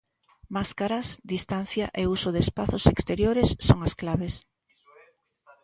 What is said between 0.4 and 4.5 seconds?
Máscaras, distancia e uso de espazos exteriores son as claves.